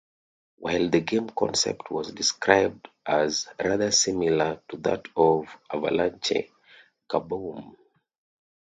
While 0.57 0.89
the 0.89 1.01
game 1.01 1.29
concept 1.29 1.91
was 1.91 2.11
described 2.11 2.87
as 3.05 3.47
rather 3.63 3.91
similar 3.91 4.59
to 4.69 4.77
that 4.77 5.05
of 5.15 5.45
"Avalanche", 5.71 6.49
"Kaboom! 7.07 7.75